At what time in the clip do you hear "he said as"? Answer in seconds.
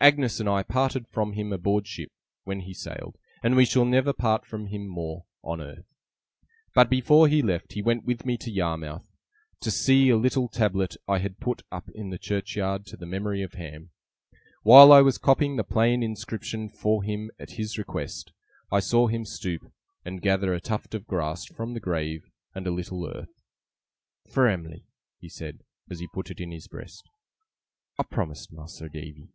25.18-25.98